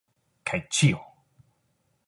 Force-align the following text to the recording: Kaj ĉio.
Kaj 0.51 0.59
ĉio. 0.77 1.03